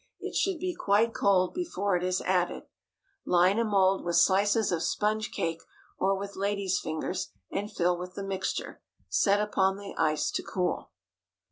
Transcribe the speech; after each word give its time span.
It 0.19 0.33
should 0.33 0.57
be 0.57 0.73
quite 0.73 1.13
cold 1.13 1.53
before 1.53 1.95
it 1.95 2.03
is 2.03 2.21
added. 2.21 2.63
Line 3.23 3.59
a 3.59 3.63
mould 3.63 4.03
with 4.03 4.15
slices 4.15 4.71
of 4.71 4.81
sponge 4.81 5.29
cake, 5.31 5.61
or 5.99 6.17
with 6.17 6.35
lady's 6.35 6.79
fingers, 6.79 7.29
and 7.51 7.71
fill 7.71 7.95
with 7.95 8.15
the 8.15 8.23
mixture. 8.23 8.81
Set 9.09 9.39
upon 9.39 9.77
the 9.77 9.93
ice 9.99 10.31
to 10.31 10.41
cool. 10.41 10.89